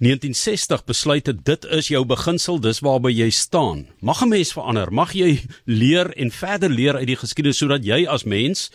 1960 0.00 0.84
besluit 0.84 1.26
het 1.26 1.44
dit 1.44 1.64
is 1.64 1.88
jou 1.88 2.04
beginsel, 2.08 2.56
dis 2.60 2.80
waarby 2.80 3.10
jy 3.12 3.30
staan. 3.30 3.86
Mag 4.00 4.22
'n 4.22 4.28
mens 4.28 4.52
verander? 4.52 4.92
Mag 4.92 5.12
jy 5.12 5.40
leer 5.64 6.08
en 6.16 6.30
verder 6.30 6.70
leer 6.70 6.96
uit 6.96 7.06
die 7.06 7.20
geskiedenis 7.20 7.58
sodat 7.58 7.84
jy 7.84 8.06
as 8.06 8.24
mens 8.24 8.70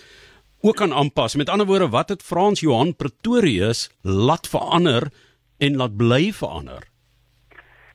ook 0.62 0.76
kan 0.76 0.94
aanpas? 0.94 1.36
Met 1.36 1.50
ander 1.50 1.66
woorde, 1.66 1.90
wat 1.90 2.10
het 2.10 2.24
Frans 2.24 2.60
Johan 2.60 2.96
Pretorius 2.96 3.90
laat 4.02 4.48
verander 4.48 5.12
en 5.58 5.76
laat 5.76 5.98
bly 5.98 6.34
verander? 6.34 6.84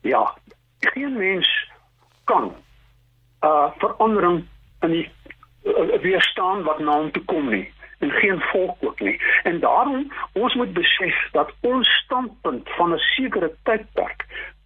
Ja, 0.01 0.37
geen 0.81 1.17
mens 1.17 1.69
kan 2.23 2.55
uh 3.41 3.69
verandering 3.77 4.45
in 4.81 4.91
die 4.91 5.09
uh, 5.63 6.01
weerstaan 6.01 6.63
wat 6.63 6.79
na 6.79 6.97
hom 6.97 7.11
toe 7.11 7.23
kom 7.25 7.49
nie 7.49 7.73
en 8.01 8.11
geen 8.11 8.39
volk 8.41 8.77
ook 8.79 8.99
nie. 8.99 9.21
En 9.43 9.59
daarom 9.59 10.11
ons 10.33 10.53
moet 10.53 10.73
besef 10.73 11.27
dat 11.31 11.53
ons 11.61 11.89
standpunt 12.03 12.69
van 12.69 12.93
'n 12.93 12.97
sekere 12.97 13.51
tydperk 13.63 14.25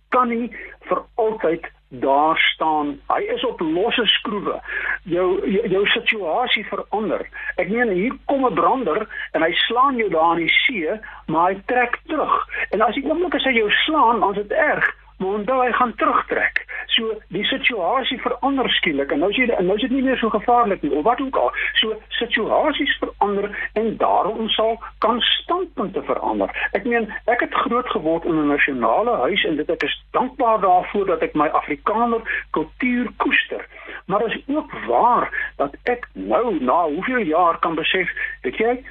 kan 0.10 0.27
nie 0.27 0.51
vir 0.79 1.01
altyd 1.15 1.72
daar 1.89 2.38
staan. 2.38 3.00
Hy 3.07 3.22
is 3.22 3.45
op 3.45 3.60
losse 3.60 4.05
skroewe. 4.05 4.62
Jou 5.03 5.51
jou, 5.51 5.69
jou 5.69 5.88
situasie 5.88 6.65
verander. 6.65 7.29
Ek 7.55 7.69
meen 7.69 7.89
hier 7.89 8.15
kom 8.25 8.45
'n 8.45 8.53
brander 8.53 9.07
en 9.31 9.41
hy 9.41 9.51
slaan 9.51 9.98
jou 9.98 10.10
daar 10.10 10.39
in 10.39 10.45
die 10.45 10.53
see, 10.65 11.00
maar 11.27 11.51
hy 11.51 11.62
trek 11.65 12.00
terug. 12.07 12.48
En 12.69 12.81
as 12.81 12.95
die 12.95 13.05
oomblik 13.05 13.36
as 13.36 13.43
hy 13.43 13.51
jou 13.51 13.72
slaan, 13.72 14.19
dan 14.19 14.29
is 14.29 14.48
dit 14.48 14.51
erg 14.51 14.95
maar 15.17 15.27
onthou 15.39 15.60
hy 15.63 15.72
gaan 15.72 15.95
terugtrek. 15.95 16.63
So 16.95 17.19
die 17.27 17.43
situasie 17.43 18.17
verander 18.22 18.69
skielik 18.69 19.12
en 19.12 19.19
nou 19.19 19.29
is 19.29 19.38
dit 19.38 19.60
nou 19.60 19.75
is 19.75 19.81
dit 19.81 19.91
nie 19.91 20.03
meer 20.03 20.17
so 20.17 20.29
gevaarlik 20.29 20.81
nie 20.81 20.91
of 20.91 21.03
wat 21.03 21.22
ook 21.22 21.36
al. 21.36 21.51
So 21.81 21.95
situasies 22.19 22.98
verander 23.01 23.50
en 23.74 23.98
daarom 23.98 24.50
sal 24.50 24.79
kan 25.03 25.22
standpunte 25.22 26.03
verander. 26.07 26.51
Ek 26.72 26.86
meen 26.86 27.10
ek 27.31 27.45
het 27.48 27.53
groot 27.65 27.89
geword 27.95 28.25
in 28.25 28.39
'n 28.41 28.48
nasionale 28.48 29.15
huis 29.27 29.43
en 29.43 29.55
dit 29.55 29.69
ek 29.69 29.84
is 29.84 29.95
dankbaar 30.12 30.60
daarvoor 30.62 31.05
dat 31.05 31.22
ek 31.22 31.36
my 31.36 31.48
Afrikaner 31.48 32.22
kultuur 32.51 33.10
koester. 33.17 33.65
Maar 34.05 34.19
dit 34.19 34.36
is 34.36 34.55
ook 34.55 34.72
waar 34.88 35.29
dat 35.57 35.75
ek 35.84 36.07
nou 36.13 36.63
na 36.63 36.84
hoeveel 36.84 37.25
jaar 37.25 37.60
kan 37.60 37.75
besef, 37.75 38.10
weet 38.41 38.57
jy, 38.57 38.84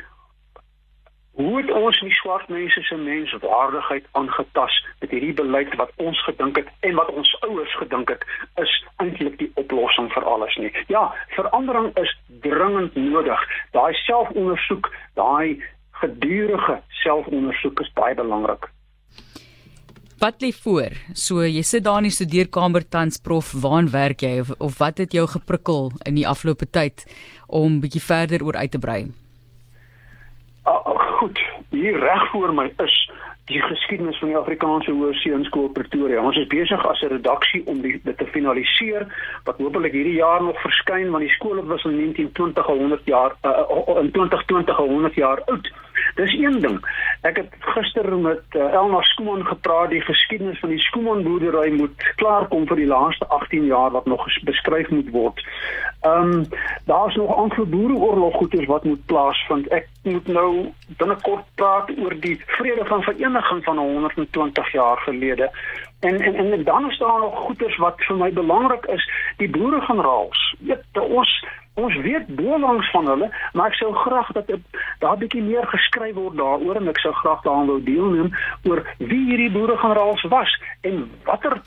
Hoe 1.34 1.56
het 1.56 1.70
ons 1.70 2.00
nie 2.00 2.12
swart 2.14 2.48
mense 2.48 2.82
se 2.82 2.96
menswaardigheid 2.96 4.04
aangetas 4.12 4.86
met 4.93 4.93
hierdie 5.14 5.34
beleid 5.38 5.74
wat 5.80 5.92
ons 6.02 6.20
gedink 6.26 6.58
het 6.60 6.68
en 6.86 6.98
wat 6.98 7.10
ons 7.14 7.30
ouers 7.46 7.74
gedink 7.80 8.10
het 8.12 8.24
is 8.62 8.74
eintlik 9.02 9.38
die 9.40 9.50
oplossing 9.60 10.10
vir 10.14 10.26
alles 10.28 10.56
nie. 10.60 10.72
Ja, 10.92 11.06
verandering 11.36 11.92
is 12.00 12.12
dringend 12.44 12.96
nodig. 12.98 13.40
Daai 13.76 13.94
selfondersoek, 14.04 14.90
daai 15.18 15.62
gedurende 16.02 16.80
selfondersoek 17.04 17.80
is 17.80 17.92
baie 17.98 18.14
belangrik. 18.18 18.70
Wat 20.18 20.40
lê 20.40 20.52
voor? 20.56 20.94
So 21.12 21.42
jy 21.44 21.62
sit 21.66 21.84
daar 21.84 22.00
in 22.00 22.08
die 22.08 22.14
studeerkamer 22.14 22.86
tans 22.88 23.18
prof, 23.20 23.52
waar 23.60 23.90
werk 23.92 24.22
jy 24.24 24.38
of, 24.40 24.54
of 24.58 24.78
wat 24.80 25.02
het 25.02 25.12
jou 25.12 25.26
geprikkel 25.28 25.90
in 26.08 26.16
die 26.16 26.28
afgelope 26.28 26.66
tyd 26.70 27.04
om 27.46 27.80
bietjie 27.82 28.02
verder 28.02 28.44
oor 28.46 28.56
uit 28.56 28.72
te 28.72 28.80
brei? 28.80 29.00
Uh, 30.64 31.03
goed, 31.20 31.40
hier 31.70 31.98
reg 31.98 32.30
voor 32.30 32.54
my 32.54 32.72
is 32.82 32.96
die 33.44 33.60
geskiedenis 33.60 34.18
van 34.18 34.28
die 34.28 34.36
Afrikaanse 34.36 34.90
Hoërskool 34.90 35.68
Pretoria. 35.76 36.22
Ons 36.22 36.36
is 36.40 36.46
besig 36.48 36.86
as 36.88 37.02
'n 37.02 37.12
redaksie 37.12 37.62
om 37.66 37.80
die, 37.80 38.00
dit 38.04 38.16
te 38.18 38.26
finaliseer 38.26 39.06
wat 39.44 39.58
hopelik 39.58 39.92
hierdie 39.92 40.16
jaar 40.16 40.42
nog 40.42 40.60
verskyn 40.60 41.10
want 41.10 41.22
die 41.22 41.34
skool 41.36 41.60
was 41.66 41.84
in 41.84 41.96
1920 41.96 42.68
al 42.68 42.78
100 42.78 43.04
jaar 43.04 43.36
uh, 43.42 44.00
in 44.00 44.10
2020 44.10 44.78
al 44.78 44.88
100 44.88 45.14
jaar 45.14 45.42
oud. 45.44 45.72
Dis 46.14 46.32
een 46.32 46.60
ding. 46.60 46.78
Ek 47.22 47.36
het 47.36 47.54
gister 47.74 48.16
met 48.16 48.42
uh, 48.56 48.72
Elna 48.72 49.00
Skooman 49.02 49.46
gepraat 49.46 49.90
die 49.90 50.00
geskiedenis 50.00 50.58
van 50.58 50.68
die 50.68 50.78
Skooman 50.78 51.22
boerdery 51.22 51.72
moet 51.72 52.12
klaar 52.20 52.48
kom 52.48 52.66
vir 52.66 52.76
die 52.76 52.90
laaste 52.90 53.26
18 53.26 53.64
jaar 53.64 53.90
wat 53.90 54.06
nog 54.06 54.26
beskryf 54.44 54.90
moet 54.90 55.10
word. 55.10 55.44
Ehm 56.00 56.32
um, 56.32 56.44
daar's 56.84 57.14
nog 57.14 57.34
ander 57.36 57.68
boereoorlog 57.68 58.34
goeders 58.34 58.66
wat 58.66 58.84
moet 58.84 59.06
plaasvind. 59.06 59.68
Ek 59.68 59.88
moet 60.02 60.26
nou 60.26 60.72
binnekort 60.98 61.44
praat 61.54 61.90
oor 61.98 62.14
die 62.20 62.36
vrede 62.46 62.84
van 62.84 63.02
vereniging 63.02 63.64
van 63.64 63.78
120 63.78 64.72
jaar 64.72 64.98
gelede. 64.98 65.50
En 66.00 66.20
en 66.20 66.34
en 66.34 66.64
dan 66.64 66.90
is 66.90 66.98
daar 66.98 67.20
nog 67.20 67.38
goeders 67.38 67.76
wat 67.76 67.94
vir 67.96 68.16
my 68.16 68.32
belangrik 68.32 68.84
is, 68.86 69.10
die 69.36 69.50
boeregeneraals. 69.50 70.56
Weet 70.58 71.00
ons 71.00 71.44
ons 71.74 71.96
weet 71.96 72.26
boelangs 72.36 72.90
van 72.90 73.06
hulle, 73.06 73.28
maar 73.52 73.66
ek 73.72 73.78
sou 73.78 73.92
graag 73.94 74.32
dat 74.32 74.50
daar 74.98 75.16
'n 75.16 75.18
bietjie 75.18 75.42
meer 75.42 75.66
geskryf 75.66 76.14
word 76.14 76.36
daaroor 76.36 76.76
en 76.76 76.88
ek 76.88 76.98
sou 76.98 77.12
graag 77.12 77.42
daaraan 77.42 77.66
wou 77.66 77.82
deelneem 77.82 78.30
oor 78.62 78.86
wie 78.98 79.24
hierdie 79.26 79.50
boeregeneraals 79.50 80.22
was 80.22 80.60
en 80.80 81.10
watter 81.24 81.62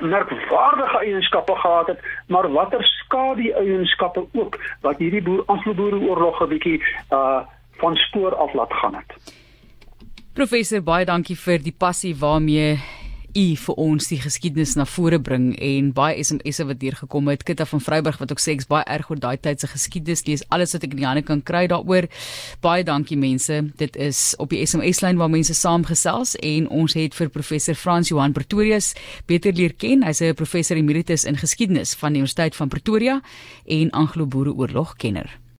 merkwaardige 0.00 0.98
eienskappe 0.98 1.56
gehad 1.56 1.86
het, 1.86 2.00
maar 2.26 2.52
watter 2.52 2.84
skadu 2.84 3.50
eienskappe 3.50 4.26
ook 4.32 4.58
wat 4.80 4.98
hierdie 4.98 5.22
boer 5.22 5.42
Anglo-Boereoorlog 5.46 6.40
'n 6.40 6.48
bietjie 6.48 6.82
uh 7.10 7.40
van 7.78 7.96
spoor 7.96 8.34
af 8.34 8.52
laat 8.52 8.72
gaan 8.72 8.94
het. 8.94 9.34
Professor, 10.32 10.82
baie 10.82 11.04
dankie 11.04 11.36
vir 11.36 11.62
die 11.62 11.74
passie 11.78 12.16
waarmee 12.16 12.78
u 13.38 13.54
vir 13.56 13.78
ons 13.78 14.08
die 14.10 14.18
geskiedenis 14.20 14.74
na 14.78 14.84
vore 14.88 15.18
bring 15.22 15.52
en 15.62 15.92
baie 15.94 16.18
SMS'e 16.24 16.66
wat 16.68 16.80
deur 16.82 16.96
gekom 16.98 17.30
het. 17.30 17.44
Kitta 17.46 17.66
van 17.68 17.82
Vryburg 17.82 18.18
wat 18.18 18.32
ook 18.34 18.42
sê 18.42 18.54
ek's 18.56 18.68
baie 18.70 18.86
erg 18.90 19.10
oor 19.12 19.20
daai 19.22 19.38
tyd 19.42 19.62
se 19.62 19.70
geskiedenis. 19.70 20.24
Lees 20.26 20.44
alles 20.54 20.74
wat 20.74 20.86
ek 20.86 20.96
in 20.96 21.02
die 21.02 21.06
hande 21.06 21.24
kan 21.26 21.42
kry 21.42 21.66
daaroor. 21.70 22.08
Baie 22.64 22.84
dankie 22.86 23.18
mense. 23.18 23.60
Dit 23.78 23.96
is 23.96 24.34
op 24.42 24.54
die 24.54 24.62
SMS 24.66 25.02
lyn 25.04 25.20
waar 25.20 25.32
mense 25.32 25.54
saamgesels 25.54 26.34
en 26.42 26.68
ons 26.82 26.98
het 26.98 27.14
vir 27.18 27.32
professor 27.34 27.78
Frans 27.78 28.10
Johan 28.10 28.34
Pretorius 28.36 28.94
beter 29.30 29.54
leer 29.54 29.76
ken. 29.78 30.02
Hy's 30.02 30.22
'n 30.22 30.34
professor 30.34 30.76
emeritus 30.76 31.24
in 31.24 31.36
geskiedenis 31.36 31.94
van 31.94 32.12
die 32.12 32.20
Universiteit 32.22 32.56
van 32.56 32.68
Pretoria 32.68 33.20
en 33.66 33.90
Anglo-Boereoorlog 33.90 34.96
kenner. 34.96 35.47